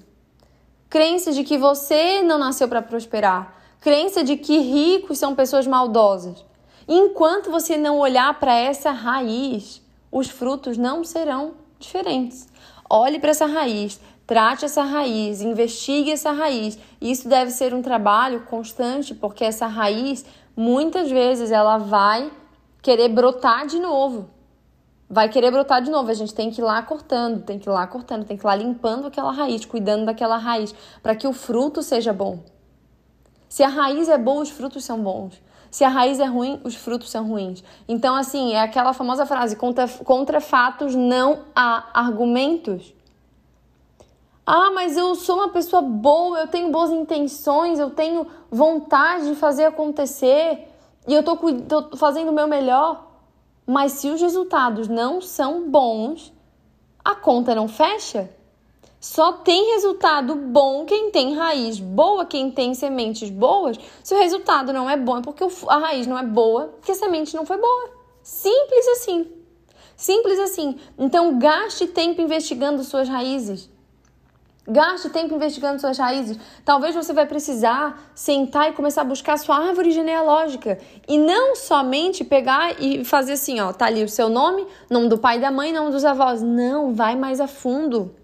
Crença 0.90 1.32
de 1.32 1.44
que 1.44 1.58
você 1.58 2.22
não 2.22 2.38
nasceu 2.38 2.68
para 2.68 2.82
prosperar. 2.82 3.56
Crença 3.82 4.24
de 4.24 4.38
que 4.38 4.58
ricos 4.60 5.18
são 5.18 5.36
pessoas 5.36 5.68
maldosas. 5.68 6.46
Enquanto 6.88 7.52
você 7.52 7.78
não 7.78 8.00
olhar 8.00 8.40
para 8.40 8.54
essa 8.54 8.92
raiz, 8.92 9.82
os 10.12 10.30
frutos 10.30 10.78
não 10.78 11.04
serão 11.04 11.56
diferentes. 11.80 12.48
Olhe 12.90 13.20
para 13.20 13.32
essa 13.32 13.46
raiz, 13.46 14.00
Trate 14.26 14.64
essa 14.64 14.84
raiz, 14.84 15.42
investigue 15.42 16.12
essa 16.12 16.32
raiz. 16.32 16.80
Isso 17.02 17.28
deve 17.28 17.52
ser 17.52 17.74
um 17.74 17.82
trabalho 17.82 18.42
constante, 18.46 19.14
porque 19.14 19.44
essa 19.44 19.68
raiz, 19.68 20.26
muitas 20.56 21.10
vezes, 21.10 21.52
ela 21.52 21.78
vai 21.78 22.32
querer 22.82 23.10
brotar 23.10 23.66
de 23.66 23.80
novo. 23.80 24.30
Vai 25.10 25.30
querer 25.30 25.52
brotar 25.52 25.82
de 25.82 25.92
novo. 25.92 26.10
A 26.10 26.14
gente 26.14 26.34
tem 26.34 26.50
que 26.52 26.62
ir 26.62 26.64
lá 26.64 26.82
cortando, 26.82 27.44
tem 27.44 27.60
que 27.60 27.70
ir 27.70 27.72
lá 27.72 27.86
cortando, 27.88 28.26
tem 28.26 28.38
que 28.38 28.44
ir 28.44 28.48
lá 28.48 28.56
limpando 28.56 29.08
aquela 29.08 29.32
raiz, 29.32 29.66
cuidando 29.66 30.06
daquela 30.06 30.38
raiz, 30.38 30.74
para 31.02 31.16
que 31.16 31.28
o 31.28 31.34
fruto 31.34 31.84
seja 31.84 32.12
bom. 32.12 32.40
Se 33.48 33.64
a 33.64 33.68
raiz 33.68 34.10
é 34.10 34.18
boa, 34.18 34.42
os 34.42 34.50
frutos 34.50 34.84
são 34.84 35.00
bons. 35.00 35.40
Se 35.70 35.84
a 35.84 35.90
raiz 35.90 36.20
é 36.20 36.26
ruim, 36.26 36.60
os 36.64 36.76
frutos 36.76 37.10
são 37.10 37.28
ruins. 37.28 37.64
Então, 37.88 38.16
assim, 38.16 38.54
é 38.54 38.62
aquela 38.62 38.94
famosa 38.94 39.26
frase: 39.26 39.56
contra, 39.56 39.88
contra 39.88 40.42
fatos 40.42 40.96
não 40.96 41.46
há 41.56 41.90
argumentos. 41.94 42.94
Ah, 44.46 44.72
mas 44.72 44.98
eu 44.98 45.16
sou 45.16 45.38
uma 45.38 45.50
pessoa 45.50 45.82
boa, 45.82 46.40
eu 46.40 46.48
tenho 46.48 46.70
boas 46.70 46.92
intenções, 46.92 47.80
eu 47.80 47.90
tenho 47.90 48.28
vontade 48.52 49.30
de 49.30 49.36
fazer 49.36 49.66
acontecer 49.66 50.68
e 51.08 51.14
eu 51.14 51.24
tô, 51.24 51.38
tô 51.38 51.96
fazendo 51.96 52.30
o 52.30 52.34
meu 52.34 52.48
melhor. 52.48 53.12
Mas 53.66 53.94
se 53.94 54.10
os 54.10 54.20
resultados 54.20 54.90
não 54.90 55.22
são 55.22 55.70
bons, 55.70 56.34
a 57.04 57.16
conta 57.16 57.56
não 57.56 57.70
fecha. 57.70 58.30
Só 59.00 59.34
tem 59.34 59.74
resultado 59.74 60.36
bom 60.36 60.86
quem 60.86 61.12
tem 61.12 61.36
raiz 61.36 61.80
boa, 61.80 62.26
quem 62.26 62.52
tem 62.52 62.74
sementes 62.74 63.30
boas. 63.30 63.78
Se 64.04 64.14
o 64.14 64.18
resultado 64.18 64.72
não 64.74 64.90
é 64.90 64.98
bom, 64.98 65.18
é 65.18 65.22
porque 65.22 65.46
a 65.68 65.78
raiz 65.78 66.08
não 66.08 66.18
é 66.18 66.24
boa, 66.24 66.68
porque 66.78 66.92
a 66.92 66.96
semente 66.96 67.36
não 67.36 67.46
foi 67.46 67.58
boa. 67.58 67.90
Simples 68.22 68.88
assim. 68.90 69.32
Simples 69.96 70.40
assim. 70.40 70.78
Então 70.98 71.38
gaste 71.38 71.88
tempo 71.88 72.22
investigando 72.22 72.84
suas 72.84 73.08
raízes. 73.08 73.70
Gaste 74.66 75.10
tempo 75.10 75.36
investigando 75.36 75.82
suas 75.82 75.98
raízes. 75.98 76.40
Talvez 76.64 76.96
você 76.96 77.12
vai 77.12 77.26
precisar 77.26 78.12
sentar 78.16 78.70
e 78.70 78.74
começar 78.74 79.02
a 79.02 79.06
buscar 79.06 79.38
sua 79.38 79.58
árvore 79.58 79.92
genealógica. 79.92 80.80
E 81.06 81.18
não 81.18 81.54
somente 81.56 82.24
pegar 82.24 82.82
e 82.82 83.04
fazer 83.04 83.34
assim, 83.34 83.60
ó, 83.60 83.74
tá 83.74 83.88
ali 83.88 84.02
o 84.04 84.10
seu 84.10 84.30
nome, 84.30 84.66
nome 84.90 85.10
do 85.10 85.18
pai 85.18 85.38
e 85.38 85.42
da 85.42 85.52
mãe, 85.52 85.74
nome 85.74 85.92
dos 85.92 86.06
avós. 86.06 86.42
Não, 86.42 86.94
vai 86.94 87.16
mais 87.16 87.42
a 87.42 87.48
fundo. 87.48 88.16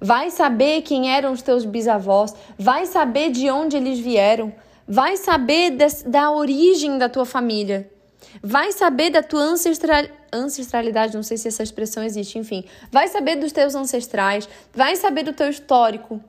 Vai 0.00 0.30
saber 0.30 0.82
quem 0.82 1.14
eram 1.14 1.32
os 1.32 1.40
teus 1.40 1.64
bisavós, 1.64 2.34
vai 2.58 2.86
saber 2.86 3.30
de 3.30 3.48
onde 3.50 3.76
eles 3.76 3.98
vieram, 3.98 4.52
vai 4.86 5.16
saber 5.16 5.76
da 6.06 6.30
origem 6.32 6.98
da 6.98 7.08
tua 7.08 7.24
família. 7.24 7.90
Vai 8.42 8.72
saber 8.72 9.10
da 9.10 9.22
tua 9.22 9.40
ancestral... 9.40 10.04
ancestralidade, 10.32 11.14
não 11.14 11.22
sei 11.22 11.36
se 11.36 11.48
essa 11.48 11.62
expressão 11.62 12.02
existe, 12.02 12.38
enfim. 12.38 12.64
Vai 12.90 13.08
saber 13.08 13.36
dos 13.36 13.52
teus 13.52 13.74
ancestrais, 13.74 14.48
vai 14.72 14.96
saber 14.96 15.22
do 15.22 15.32
teu 15.32 15.48
histórico. 15.48 16.20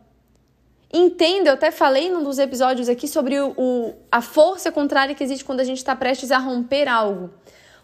Entenda, 0.92 1.50
eu 1.50 1.54
até 1.56 1.70
falei 1.70 2.10
num 2.10 2.24
dos 2.24 2.40
episódios 2.40 2.88
aqui 2.88 3.08
sobre 3.08 3.40
o, 3.40 3.54
o 3.58 3.94
a 4.10 4.22
força 4.22 4.72
contrária 4.72 5.14
que 5.14 5.24
existe 5.24 5.44
quando 5.44 5.60
a 5.60 5.66
gente 5.66 5.80
está 5.80 5.96
prestes 5.96 6.32
a 6.32 6.38
romper 6.38 6.88
algo. 6.88 7.30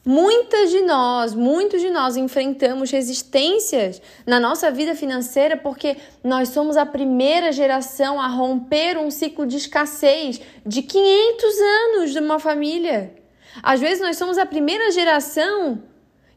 Muitas 0.06 0.70
de 0.70 0.82
nós, 0.82 1.34
muitos 1.34 1.80
de 1.80 1.90
nós 1.90 2.18
enfrentamos 2.18 2.92
resistências 2.92 4.02
na 4.26 4.38
nossa 4.38 4.70
vida 4.70 4.96
financeira 4.96 5.56
porque 5.56 5.96
nós 6.22 6.50
somos 6.50 6.76
a 6.76 6.86
primeira 6.86 7.54
geração 7.54 8.20
a 8.20 8.28
romper 8.28 8.98
um 8.98 9.10
ciclo 9.10 9.46
de 9.46 9.56
escassez 9.56 10.42
de 10.66 10.82
500 10.82 11.56
anos 11.60 12.12
de 12.12 12.20
uma 12.20 12.38
família. 12.38 13.23
Às 13.62 13.80
vezes 13.80 14.02
nós 14.02 14.18
somos 14.18 14.38
a 14.38 14.46
primeira 14.46 14.92
geração 14.92 15.84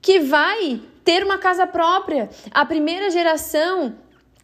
que 0.01 0.21
vai 0.21 0.81
ter 1.05 1.23
uma 1.25 1.39
casa 1.39 1.67
própria, 1.67 2.29
a 2.51 2.65
primeira 2.65 3.11
geração 3.11 3.97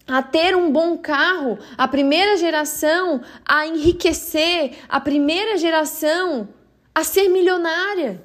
a 0.07 0.23
ter 0.23 0.57
um 0.57 0.71
bom 0.71 0.99
carro, 0.99 1.59
a 1.76 1.87
primeira 1.87 2.37
geração 2.37 3.21
a 3.45 3.67
enriquecer, 3.67 4.79
a 4.88 5.00
primeira 5.00 5.57
geração 5.57 6.49
a 6.95 7.05
ser 7.05 7.29
milionária. 7.29 8.23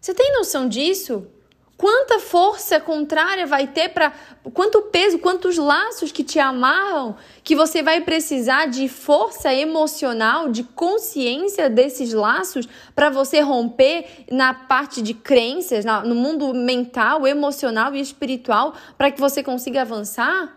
Você 0.00 0.12
tem 0.14 0.32
noção 0.32 0.68
disso? 0.68 1.26
Quanta 1.76 2.20
força 2.20 2.78
contrária 2.78 3.44
vai 3.44 3.66
ter 3.66 3.88
para 3.88 4.12
quanto 4.52 4.82
peso, 4.82 5.18
quantos 5.18 5.58
laços 5.58 6.12
que 6.12 6.22
te 6.22 6.38
amarram, 6.38 7.16
que 7.42 7.56
você 7.56 7.82
vai 7.82 8.00
precisar 8.02 8.66
de 8.66 8.88
força 8.88 9.52
emocional, 9.52 10.48
de 10.48 10.62
consciência 10.62 11.68
desses 11.68 12.12
laços 12.12 12.68
para 12.94 13.10
você 13.10 13.40
romper 13.40 14.26
na 14.30 14.54
parte 14.54 15.02
de 15.02 15.12
crenças, 15.12 15.84
no 16.04 16.14
mundo 16.14 16.54
mental, 16.54 17.26
emocional 17.26 17.94
e 17.94 18.00
espiritual, 18.00 18.74
para 18.96 19.10
que 19.10 19.20
você 19.20 19.42
consiga 19.42 19.80
avançar? 19.80 20.56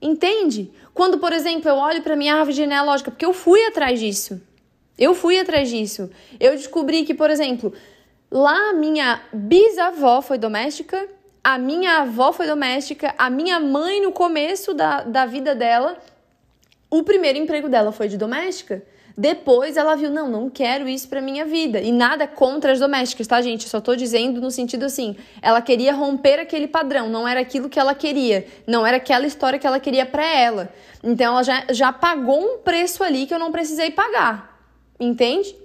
Entende? 0.00 0.70
Quando, 0.94 1.18
por 1.18 1.32
exemplo, 1.32 1.68
eu 1.68 1.76
olho 1.76 2.02
para 2.02 2.16
minha 2.16 2.36
árvore 2.36 2.56
genealógica, 2.56 3.10
porque 3.10 3.26
eu 3.26 3.34
fui 3.34 3.62
atrás 3.66 4.00
disso. 4.00 4.40
Eu 4.98 5.14
fui 5.14 5.38
atrás 5.38 5.68
disso. 5.68 6.10
Eu 6.40 6.52
descobri 6.52 7.04
que, 7.04 7.12
por 7.12 7.28
exemplo, 7.28 7.72
Lá, 8.30 8.72
minha 8.72 9.22
bisavó 9.32 10.20
foi 10.20 10.38
doméstica, 10.38 11.08
a 11.42 11.58
minha 11.58 11.98
avó 11.98 12.32
foi 12.32 12.46
doméstica, 12.46 13.14
a 13.16 13.30
minha 13.30 13.60
mãe, 13.60 14.02
no 14.02 14.10
começo 14.10 14.74
da, 14.74 15.02
da 15.02 15.26
vida 15.26 15.54
dela, 15.54 15.96
o 16.90 17.02
primeiro 17.02 17.38
emprego 17.38 17.68
dela 17.68 17.92
foi 17.92 18.08
de 18.08 18.16
doméstica. 18.16 18.82
Depois 19.18 19.78
ela 19.78 19.96
viu, 19.96 20.10
não, 20.10 20.28
não 20.28 20.50
quero 20.50 20.86
isso 20.86 21.08
para 21.08 21.22
minha 21.22 21.46
vida. 21.46 21.80
E 21.80 21.90
nada 21.90 22.26
contra 22.26 22.72
as 22.72 22.80
domésticas, 22.80 23.26
tá, 23.26 23.40
gente? 23.40 23.66
Só 23.66 23.80
tô 23.80 23.96
dizendo 23.96 24.40
no 24.42 24.50
sentido 24.50 24.84
assim, 24.84 25.16
ela 25.40 25.62
queria 25.62 25.94
romper 25.94 26.38
aquele 26.38 26.68
padrão, 26.68 27.08
não 27.08 27.26
era 27.26 27.40
aquilo 27.40 27.70
que 27.70 27.78
ela 27.78 27.94
queria, 27.94 28.46
não 28.66 28.86
era 28.86 28.98
aquela 28.98 29.26
história 29.26 29.58
que 29.58 29.66
ela 29.66 29.80
queria 29.80 30.04
para 30.04 30.26
ela. 30.26 30.68
Então 31.02 31.32
ela 31.32 31.42
já, 31.42 31.64
já 31.70 31.92
pagou 31.92 32.38
um 32.38 32.58
preço 32.58 33.02
ali 33.02 33.24
que 33.24 33.32
eu 33.32 33.38
não 33.38 33.50
precisei 33.50 33.90
pagar. 33.90 34.60
Entende? 35.00 35.56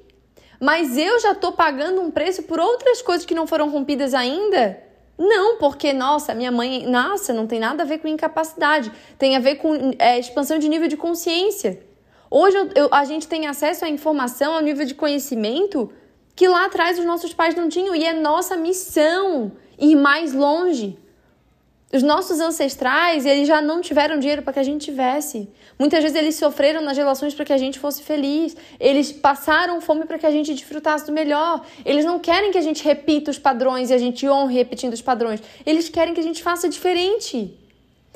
Mas 0.62 0.96
eu 0.96 1.20
já 1.20 1.32
estou 1.32 1.54
pagando 1.54 2.00
um 2.00 2.12
preço 2.12 2.44
por 2.44 2.60
outras 2.60 3.02
coisas 3.02 3.26
que 3.26 3.34
não 3.34 3.48
foram 3.48 3.72
rompidas 3.72 4.14
ainda? 4.14 4.80
Não, 5.18 5.58
porque, 5.58 5.92
nossa, 5.92 6.36
minha 6.36 6.52
mãe, 6.52 6.86
nossa, 6.86 7.34
não 7.34 7.48
tem 7.48 7.60
nada 7.60 7.82
a 7.82 7.86
ver 7.86 7.98
com 7.98 8.08
incapacidade, 8.08 8.92
tem 9.18 9.36
a 9.36 9.40
ver 9.40 9.56
com 9.56 9.92
é, 9.98 10.20
expansão 10.20 10.60
de 10.60 10.70
nível 10.70 10.88
de 10.88 10.96
consciência. 10.96 11.82
Hoje 12.30 12.58
eu, 12.58 12.70
eu, 12.76 12.90
a 12.92 13.04
gente 13.06 13.28
tem 13.28 13.48
acesso 13.48 13.86
à 13.86 13.90
informação, 13.90 14.54
ao 14.54 14.62
nível 14.62 14.86
de 14.86 14.94
conhecimento 14.94 15.92
que 16.36 16.48
lá 16.48 16.66
atrás 16.66 17.00
os 17.00 17.06
nossos 17.06 17.34
pais 17.34 17.56
não 17.56 17.68
tinham, 17.68 17.96
e 17.96 18.06
é 18.06 18.14
nossa 18.14 18.56
missão 18.56 19.52
ir 19.80 19.96
mais 19.96 20.32
longe. 20.32 20.96
Os 21.94 22.02
nossos 22.02 22.40
ancestrais, 22.40 23.26
eles 23.26 23.46
já 23.46 23.62
não 23.62 23.82
tiveram 23.82 24.18
dinheiro 24.18 24.42
para 24.42 24.54
que 24.54 24.60
a 24.60 24.64
gente 24.64 24.86
tivesse. 24.86 25.50
Muitas 25.78 26.02
vezes 26.02 26.18
eles 26.18 26.36
sofreram 26.36 26.82
nas 26.82 26.98
relações 26.98 27.34
para 27.34 27.44
que 27.44 27.52
a 27.52 27.58
gente 27.58 27.80
fosse 27.80 28.02
feliz. 28.02 28.56
Eles 28.80 29.12
passaram 29.12 29.82
fome 29.82 30.06
para 30.06 30.18
que 30.18 30.26
a 30.26 30.32
gente 30.32 30.54
desfrutasse 30.54 31.06
do 31.06 31.12
melhor. 31.12 31.66
Eles 31.84 32.06
não 32.06 32.18
querem 32.18 32.50
que 32.50 32.58
a 32.58 32.62
gente 32.62 32.82
repita 32.82 33.30
os 33.30 33.38
padrões 33.38 33.90
e 33.90 33.94
a 33.94 33.98
gente 33.98 34.28
honre 34.30 34.56
repetindo 34.56 34.94
os 34.94 35.02
padrões. 35.02 35.42
Eles 35.66 35.90
querem 35.90 36.14
que 36.14 36.22
a 36.22 36.24
gente 36.24 36.42
faça 36.42 36.70
diferente. 36.70 37.58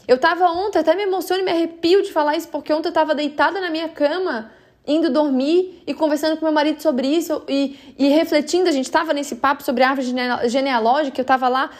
Eu 0.07 0.15
estava 0.15 0.45
ontem, 0.45 0.79
até 0.79 0.95
me 0.95 1.03
emociono 1.03 1.41
e 1.41 1.45
me 1.45 1.51
arrepio 1.51 2.01
de 2.01 2.13
falar 2.13 2.37
isso, 2.37 2.47
porque 2.47 2.71
ontem 2.71 2.87
eu 2.87 2.91
estava 2.91 3.13
deitada 3.13 3.59
na 3.59 3.71
minha 3.71 3.89
cama, 3.89 4.51
indo 4.87 5.09
dormir 5.09 5.81
e 5.87 5.93
conversando 5.95 6.37
com 6.37 6.45
meu 6.45 6.53
marido 6.53 6.81
sobre 6.81 7.07
isso 7.07 7.41
e, 7.49 7.77
e 7.97 8.07
refletindo. 8.09 8.69
A 8.69 8.71
gente 8.71 8.85
estava 8.85 9.13
nesse 9.13 9.35
papo 9.35 9.63
sobre 9.63 9.83
árvore 9.83 10.13
genealógica, 10.47 11.19
eu 11.19 11.23
estava 11.23 11.49
lá 11.49 11.71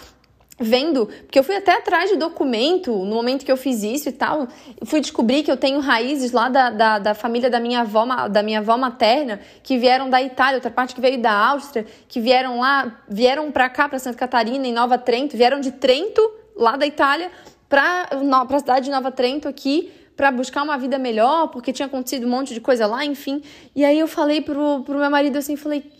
vendo, 0.57 1.05
porque 1.05 1.37
eu 1.37 1.43
fui 1.43 1.55
até 1.55 1.77
atrás 1.77 2.09
de 2.09 2.15
documento 2.15 2.91
no 2.91 3.15
momento 3.15 3.43
que 3.45 3.51
eu 3.51 3.57
fiz 3.57 3.83
isso 3.83 4.07
e 4.07 4.11
tal, 4.11 4.47
fui 4.85 5.01
descobrir 5.01 5.43
que 5.43 5.51
eu 5.51 5.57
tenho 5.57 5.79
raízes 5.81 6.31
lá 6.31 6.47
da, 6.47 6.69
da, 6.69 6.99
da, 6.99 7.13
família 7.13 7.49
da 7.49 7.59
minha 7.59 7.81
avó, 7.81 8.05
da 8.29 8.41
minha 8.41 8.59
avó 8.59 8.77
materna, 8.77 9.41
que 9.61 9.77
vieram 9.77 10.09
da 10.09 10.21
Itália, 10.21 10.55
outra 10.55 10.71
parte 10.71 10.95
que 10.95 11.01
veio 11.01 11.21
da 11.21 11.31
Áustria, 11.31 11.85
que 12.07 12.21
vieram 12.21 12.59
lá, 12.61 13.01
vieram 13.07 13.51
para 13.51 13.67
cá, 13.67 13.89
para 13.89 13.99
Santa 13.99 14.17
Catarina, 14.17 14.65
em 14.65 14.71
Nova 14.71 14.97
Trento, 14.97 15.35
vieram 15.35 15.59
de 15.59 15.71
Trento, 15.71 16.21
lá 16.55 16.77
da 16.77 16.87
Itália, 16.87 17.29
para 17.67 18.07
a 18.11 18.59
cidade 18.59 18.85
de 18.85 18.91
Nova 18.91 19.11
Trento 19.11 19.49
aqui, 19.49 19.91
para 20.15 20.31
buscar 20.31 20.63
uma 20.63 20.77
vida 20.77 20.97
melhor, 20.97 21.49
porque 21.49 21.73
tinha 21.73 21.87
acontecido 21.87 22.25
um 22.25 22.29
monte 22.29 22.53
de 22.53 22.61
coisa 22.61 22.87
lá, 22.87 23.03
enfim. 23.03 23.43
E 23.75 23.83
aí 23.83 23.99
eu 23.99 24.07
falei 24.07 24.39
pro, 24.39 24.83
pro 24.85 24.97
meu 24.97 25.09
marido 25.09 25.37
assim, 25.37 25.57
falei, 25.57 25.91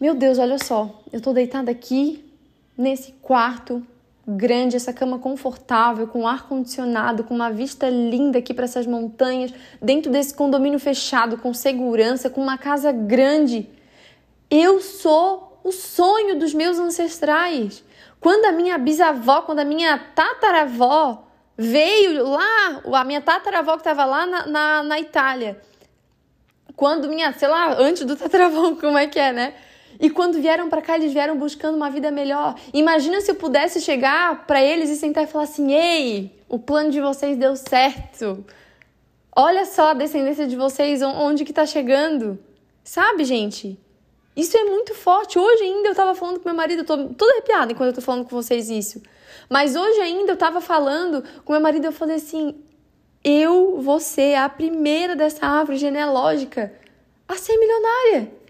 meu 0.00 0.14
Deus, 0.14 0.40
olha 0.40 0.58
só, 0.58 1.00
eu 1.12 1.20
tô 1.20 1.32
deitada 1.32 1.70
aqui, 1.70 2.24
nesse 2.76 3.12
quarto, 3.22 3.86
grande, 4.26 4.76
essa 4.76 4.92
cama 4.92 5.18
confortável, 5.18 6.06
com 6.06 6.26
ar 6.26 6.46
condicionado, 6.46 7.24
com 7.24 7.34
uma 7.34 7.50
vista 7.50 7.88
linda 7.88 8.38
aqui 8.38 8.54
para 8.54 8.64
essas 8.64 8.86
montanhas, 8.86 9.52
dentro 9.80 10.10
desse 10.10 10.34
condomínio 10.34 10.78
fechado, 10.78 11.36
com 11.36 11.52
segurança, 11.52 12.30
com 12.30 12.40
uma 12.40 12.56
casa 12.56 12.92
grande. 12.92 13.68
Eu 14.50 14.80
sou 14.80 15.60
o 15.64 15.72
sonho 15.72 16.38
dos 16.38 16.54
meus 16.54 16.78
ancestrais. 16.78 17.84
Quando 18.20 18.44
a 18.44 18.52
minha 18.52 18.78
bisavó, 18.78 19.42
quando 19.42 19.60
a 19.60 19.64
minha 19.64 19.98
tataravó 20.14 21.24
veio 21.56 22.24
lá, 22.28 22.80
a 22.94 23.04
minha 23.04 23.20
tataravó 23.20 23.72
que 23.72 23.80
estava 23.80 24.04
lá 24.04 24.26
na, 24.26 24.46
na, 24.46 24.82
na 24.84 25.00
Itália, 25.00 25.60
quando 26.76 27.08
minha, 27.08 27.32
sei 27.32 27.48
lá, 27.48 27.74
antes 27.78 28.04
do 28.04 28.16
tataravó, 28.16 28.74
como 28.80 28.96
é 28.96 29.06
que 29.06 29.18
é, 29.18 29.32
né? 29.32 29.54
E 30.02 30.10
quando 30.10 30.40
vieram 30.40 30.68
para 30.68 30.82
cá, 30.82 30.96
eles 30.96 31.12
vieram 31.12 31.38
buscando 31.38 31.76
uma 31.76 31.88
vida 31.88 32.10
melhor. 32.10 32.56
Imagina 32.74 33.20
se 33.20 33.30
eu 33.30 33.36
pudesse 33.36 33.80
chegar 33.80 34.44
para 34.48 34.60
eles 34.60 34.90
e 34.90 34.96
sentar 34.96 35.22
e 35.22 35.28
falar 35.28 35.44
assim: 35.44 35.72
"Ei, 35.72 36.42
o 36.48 36.58
plano 36.58 36.90
de 36.90 37.00
vocês 37.00 37.36
deu 37.36 37.54
certo. 37.54 38.44
Olha 39.34 39.64
só 39.64 39.90
a 39.90 39.94
descendência 39.94 40.44
de 40.48 40.56
vocês, 40.56 41.02
onde 41.02 41.44
que 41.44 41.52
tá 41.52 41.64
chegando?" 41.64 42.36
Sabe, 42.82 43.22
gente? 43.22 43.78
Isso 44.36 44.56
é 44.56 44.64
muito 44.64 44.92
forte. 44.92 45.38
Hoje 45.38 45.62
ainda 45.62 45.90
eu 45.90 45.94
tava 45.94 46.16
falando 46.16 46.40
com 46.40 46.48
meu 46.48 46.56
marido, 46.56 46.80
eu 46.80 46.84
tô 46.84 46.96
toda 47.10 47.32
arrepiada 47.34 47.70
enquanto 47.70 47.90
eu 47.90 47.94
tô 47.94 48.00
falando 48.00 48.24
com 48.24 48.34
vocês 48.34 48.68
isso. 48.70 49.00
Mas 49.48 49.76
hoje 49.76 50.00
ainda 50.00 50.32
eu 50.32 50.36
tava 50.36 50.60
falando 50.60 51.22
com 51.44 51.52
meu 51.52 51.62
marido, 51.62 51.84
eu 51.84 51.92
falei 51.92 52.16
assim: 52.16 52.56
"Eu 53.22 53.80
vou 53.80 54.00
ser 54.00 54.34
a 54.34 54.48
primeira 54.48 55.14
dessa 55.14 55.46
árvore 55.46 55.78
genealógica 55.78 56.72
a 57.28 57.36
ser 57.36 57.56
milionária." 57.56 58.41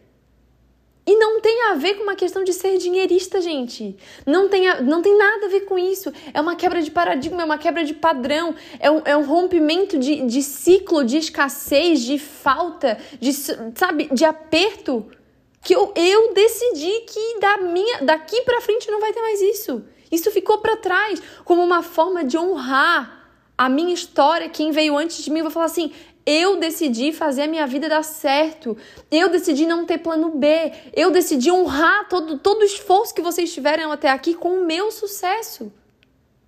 E 1.05 1.17
não 1.17 1.41
tem 1.41 1.65
a 1.65 1.75
ver 1.75 1.95
com 1.95 2.05
uma 2.05 2.15
questão 2.15 2.45
de 2.45 2.53
ser 2.53 2.79
dinheirista, 2.79 3.41
gente. 3.41 3.97
Não 4.25 4.49
tem, 4.49 4.69
a, 4.69 4.81
não 4.81 5.03
tem 5.03 5.17
nada 5.19 5.47
a 5.47 5.49
ver 5.49 5.63
com 5.63 5.77
isso. 5.77 6.13
É 6.33 6.41
uma 6.41 6.55
quebra 6.55 6.81
de 6.81 6.93
paradigma, 6.93 7.43
é 7.43 7.45
uma 7.45 7.59
quebra 7.59 7.85
de 7.85 7.93
padrão, 7.93 8.55
é 8.79 8.89
um, 8.89 9.03
é 9.05 9.17
um 9.17 9.25
rompimento 9.25 9.99
de, 9.99 10.25
de 10.27 10.43
ciclo 10.43 11.05
de 11.05 11.17
escassez, 11.17 12.03
de 12.03 12.19
falta, 12.19 12.99
de, 13.19 13.33
sabe, 13.33 14.09
de 14.13 14.25
aperto. 14.25 15.07
Que 15.61 15.75
eu, 15.75 15.93
eu 15.97 16.35
decidi 16.35 17.01
que 17.01 17.41
da 17.41 17.57
minha, 17.59 18.03
daqui 18.03 18.43
para 18.43 18.61
frente 18.61 18.91
não 18.91 19.01
vai 19.01 19.13
ter 19.13 19.21
mais 19.21 19.41
isso. 19.41 19.85
Isso 20.11 20.31
ficou 20.31 20.59
para 20.59 20.77
trás 20.77 21.21
como 21.45 21.63
uma 21.63 21.83
forma 21.83 22.23
de 22.23 22.37
honrar 22.39 23.23
a 23.57 23.69
minha 23.69 23.95
história. 23.95 24.49
Quem 24.49 24.71
veio 24.71 24.97
antes 24.97 25.23
de 25.25 25.31
mim 25.31 25.43
vai 25.43 25.51
falar 25.51 25.67
assim: 25.67 25.93
eu 26.25 26.57
decidi 26.59 27.13
fazer 27.13 27.43
a 27.43 27.49
minha 27.49 27.67
vida 27.67 27.89
dar 27.89 28.05
certo. 28.05 28.77
Eu 29.11 29.29
decidi 29.29 29.67
não 29.67 29.85
ter 29.85 29.99
plano 29.99 30.31
B. 30.31 30.73
Eu 30.95 31.11
decidi 31.11 31.51
honrar 31.51 32.09
todo, 32.09 32.39
todo 32.39 32.61
o 32.61 32.65
esforço 32.65 33.15
que 33.15 33.23
vocês 33.23 33.53
tiveram 33.53 33.91
até 33.91 34.09
aqui 34.09 34.35
com 34.35 34.61
o 34.61 34.65
meu 34.65 34.91
sucesso. 34.91 35.73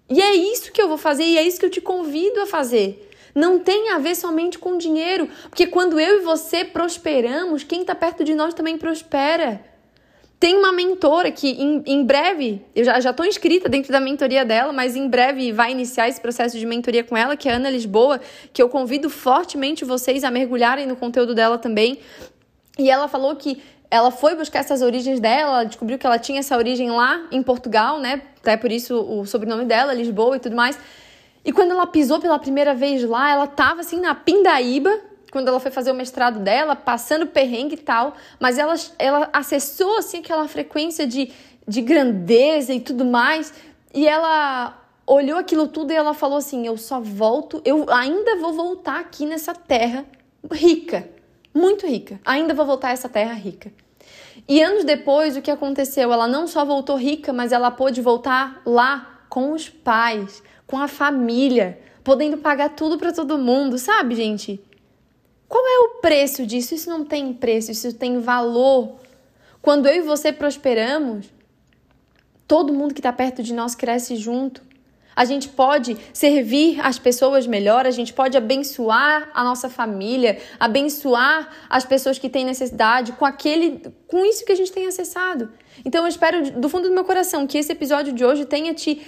E 0.08 0.20
é 0.20 0.34
isso 0.34 0.70
que 0.70 0.80
eu 0.80 0.88
vou 0.88 0.98
fazer 0.98 1.24
e 1.24 1.38
é 1.38 1.42
isso 1.42 1.58
que 1.58 1.66
eu 1.66 1.70
te 1.70 1.80
convido 1.80 2.40
a 2.40 2.46
fazer. 2.46 3.10
Não 3.34 3.58
tem 3.58 3.90
a 3.90 3.98
ver 3.98 4.14
somente 4.14 4.58
com 4.58 4.78
dinheiro, 4.78 5.28
porque 5.48 5.66
quando 5.66 5.98
eu 5.98 6.20
e 6.20 6.24
você 6.24 6.64
prosperamos, 6.64 7.64
quem 7.64 7.80
está 7.80 7.94
perto 7.94 8.22
de 8.22 8.32
nós 8.32 8.54
também 8.54 8.78
prospera. 8.78 9.64
Tem 10.44 10.54
uma 10.54 10.72
mentora 10.72 11.30
que 11.30 11.52
em, 11.52 11.82
em 11.86 12.04
breve, 12.04 12.60
eu 12.76 12.84
já 12.84 12.98
estou 12.98 13.24
inscrita 13.24 13.66
dentro 13.66 13.90
da 13.90 13.98
mentoria 13.98 14.44
dela, 14.44 14.74
mas 14.74 14.94
em 14.94 15.08
breve 15.08 15.52
vai 15.52 15.72
iniciar 15.72 16.06
esse 16.06 16.20
processo 16.20 16.58
de 16.58 16.66
mentoria 16.66 17.02
com 17.02 17.16
ela, 17.16 17.34
que 17.34 17.48
é 17.48 17.54
a 17.54 17.56
Ana 17.56 17.70
Lisboa, 17.70 18.20
que 18.52 18.60
eu 18.60 18.68
convido 18.68 19.08
fortemente 19.08 19.86
vocês 19.86 20.22
a 20.22 20.30
mergulharem 20.30 20.86
no 20.86 20.96
conteúdo 20.96 21.34
dela 21.34 21.56
também. 21.56 21.98
E 22.78 22.90
ela 22.90 23.08
falou 23.08 23.34
que 23.36 23.62
ela 23.90 24.10
foi 24.10 24.34
buscar 24.34 24.58
essas 24.58 24.82
origens 24.82 25.18
dela, 25.18 25.50
ela 25.50 25.64
descobriu 25.64 25.98
que 25.98 26.06
ela 26.06 26.18
tinha 26.18 26.40
essa 26.40 26.58
origem 26.58 26.90
lá 26.90 27.26
em 27.32 27.42
Portugal, 27.42 27.98
né? 27.98 28.20
Até 28.42 28.54
por 28.58 28.70
isso 28.70 29.00
o 29.00 29.24
sobrenome 29.24 29.64
dela, 29.64 29.94
Lisboa 29.94 30.36
e 30.36 30.40
tudo 30.40 30.54
mais. 30.54 30.78
E 31.42 31.52
quando 31.52 31.70
ela 31.70 31.86
pisou 31.86 32.20
pela 32.20 32.38
primeira 32.38 32.74
vez 32.74 33.02
lá, 33.02 33.30
ela 33.30 33.46
tava 33.46 33.80
assim 33.80 33.98
na 33.98 34.14
pindaíba, 34.14 34.94
quando 35.34 35.48
ela 35.48 35.58
foi 35.58 35.72
fazer 35.72 35.90
o 35.90 35.94
mestrado 35.94 36.38
dela, 36.38 36.76
passando 36.76 37.26
perrengue 37.26 37.74
e 37.74 37.78
tal, 37.78 38.14
mas 38.38 38.56
ela, 38.56 38.76
ela 39.00 39.28
acessou 39.32 39.98
assim 39.98 40.18
aquela 40.18 40.46
frequência 40.46 41.08
de, 41.08 41.32
de 41.66 41.80
grandeza 41.80 42.72
e 42.72 42.78
tudo 42.78 43.04
mais, 43.04 43.52
e 43.92 44.06
ela 44.06 44.80
olhou 45.04 45.36
aquilo 45.36 45.66
tudo 45.66 45.92
e 45.92 45.96
ela 45.96 46.14
falou 46.14 46.38
assim: 46.38 46.64
"Eu 46.64 46.76
só 46.76 47.00
volto, 47.00 47.60
eu 47.64 47.84
ainda 47.90 48.36
vou 48.36 48.52
voltar 48.52 49.00
aqui 49.00 49.26
nessa 49.26 49.52
terra 49.52 50.04
rica, 50.52 51.10
muito 51.52 51.84
rica. 51.84 52.20
Ainda 52.24 52.54
vou 52.54 52.64
voltar 52.64 52.90
a 52.90 52.92
essa 52.92 53.08
terra 53.08 53.34
rica." 53.34 53.72
E 54.46 54.62
anos 54.62 54.84
depois, 54.84 55.36
o 55.36 55.42
que 55.42 55.50
aconteceu? 55.50 56.12
Ela 56.12 56.28
não 56.28 56.46
só 56.46 56.64
voltou 56.64 56.94
rica, 56.96 57.32
mas 57.32 57.50
ela 57.50 57.72
pôde 57.72 58.00
voltar 58.00 58.62
lá 58.64 59.24
com 59.28 59.50
os 59.50 59.68
pais, 59.68 60.44
com 60.64 60.78
a 60.78 60.86
família, 60.86 61.80
podendo 62.04 62.36
pagar 62.36 62.68
tudo 62.68 62.96
para 62.96 63.12
todo 63.12 63.36
mundo, 63.36 63.78
sabe, 63.78 64.14
gente? 64.14 64.62
Qual 65.54 65.64
é 65.64 65.78
o 65.86 65.88
preço 66.00 66.44
disso? 66.44 66.74
Isso 66.74 66.90
não 66.90 67.04
tem 67.04 67.32
preço, 67.32 67.70
isso 67.70 67.92
tem 67.92 68.18
valor. 68.18 68.96
Quando 69.62 69.86
eu 69.86 69.94
e 69.94 70.00
você 70.00 70.32
prosperamos, 70.32 71.26
todo 72.44 72.72
mundo 72.72 72.92
que 72.92 72.98
está 72.98 73.12
perto 73.12 73.40
de 73.40 73.54
nós 73.54 73.72
cresce 73.76 74.16
junto. 74.16 74.60
A 75.14 75.24
gente 75.24 75.48
pode 75.48 75.96
servir 76.12 76.80
as 76.80 76.98
pessoas 76.98 77.46
melhor, 77.46 77.86
a 77.86 77.92
gente 77.92 78.12
pode 78.12 78.36
abençoar 78.36 79.30
a 79.32 79.44
nossa 79.44 79.70
família, 79.70 80.40
abençoar 80.58 81.48
as 81.70 81.84
pessoas 81.84 82.18
que 82.18 82.28
têm 82.28 82.44
necessidade 82.44 83.12
com 83.12 83.24
aquele, 83.24 83.80
com 84.08 84.24
isso 84.24 84.44
que 84.44 84.50
a 84.50 84.56
gente 84.56 84.72
tem 84.72 84.88
acessado. 84.88 85.52
Então 85.84 86.02
eu 86.02 86.08
espero 86.08 86.50
do 86.50 86.68
fundo 86.68 86.88
do 86.88 86.94
meu 86.94 87.04
coração 87.04 87.46
que 87.46 87.58
esse 87.58 87.70
episódio 87.70 88.12
de 88.12 88.24
hoje 88.24 88.44
tenha 88.44 88.74
te 88.74 89.00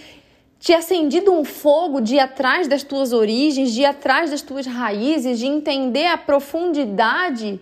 te 0.67 0.73
acendido 0.73 1.33
um 1.33 1.45
fogo 1.45 2.01
de 2.01 2.17
ir 2.17 2.19
atrás 2.19 2.67
das 2.67 2.83
tuas 2.83 3.13
origens, 3.13 3.73
de 3.73 3.83
ir 3.83 3.85
atrás 3.85 4.33
das 4.33 4.43
tuas 4.43 4.67
raízes, 4.67 5.39
de 5.39 5.47
entender 5.47 6.07
a 6.07 6.19
profundidade 6.19 7.61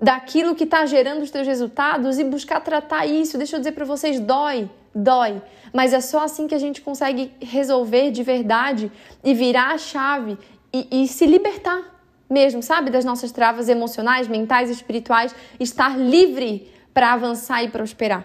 daquilo 0.00 0.54
que 0.54 0.62
está 0.62 0.86
gerando 0.86 1.22
os 1.22 1.30
teus 1.32 1.44
resultados 1.44 2.20
e 2.20 2.22
buscar 2.22 2.60
tratar 2.60 3.04
isso. 3.04 3.36
Deixa 3.36 3.56
eu 3.56 3.58
dizer 3.58 3.72
para 3.72 3.84
vocês, 3.84 4.20
dói, 4.20 4.70
dói, 4.94 5.42
mas 5.72 5.92
é 5.92 6.00
só 6.00 6.22
assim 6.22 6.46
que 6.46 6.54
a 6.54 6.58
gente 6.60 6.80
consegue 6.82 7.32
resolver 7.40 8.12
de 8.12 8.22
verdade 8.22 8.92
e 9.24 9.34
virar 9.34 9.72
a 9.72 9.78
chave 9.78 10.38
e, 10.72 11.02
e 11.02 11.08
se 11.08 11.26
libertar 11.26 11.82
mesmo, 12.30 12.62
sabe, 12.62 12.90
das 12.90 13.04
nossas 13.04 13.32
travas 13.32 13.68
emocionais, 13.68 14.28
mentais, 14.28 14.70
espirituais, 14.70 15.34
estar 15.58 15.98
livre 15.98 16.72
para 16.94 17.12
avançar 17.12 17.64
e 17.64 17.68
prosperar. 17.68 18.24